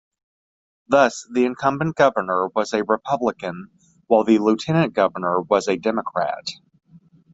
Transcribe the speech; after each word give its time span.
Thus 0.87 1.29
the 1.31 1.45
incumbent 1.45 1.95
governor 1.95 2.47
was 2.55 2.73
a 2.73 2.83
Republican 2.83 3.69
while 4.07 4.23
the 4.23 4.39
lieutenant 4.39 4.93
governor 4.95 5.41
was 5.41 5.67
a 5.67 5.77
Democrat. 5.77 6.47